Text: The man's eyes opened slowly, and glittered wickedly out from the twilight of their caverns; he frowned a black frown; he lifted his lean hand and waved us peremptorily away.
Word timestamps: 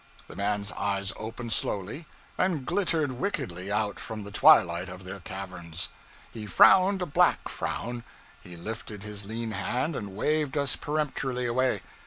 The 0.27 0.35
man's 0.35 0.71
eyes 0.71 1.13
opened 1.15 1.53
slowly, 1.53 2.07
and 2.35 2.65
glittered 2.65 3.11
wickedly 3.11 3.71
out 3.71 3.99
from 3.99 4.23
the 4.23 4.31
twilight 4.31 4.89
of 4.89 5.03
their 5.03 5.19
caverns; 5.19 5.89
he 6.31 6.47
frowned 6.47 7.03
a 7.03 7.05
black 7.05 7.47
frown; 7.47 8.03
he 8.41 8.57
lifted 8.57 9.03
his 9.03 9.27
lean 9.27 9.51
hand 9.51 9.95
and 9.95 10.15
waved 10.15 10.57
us 10.57 10.75
peremptorily 10.75 11.45
away. 11.45 11.81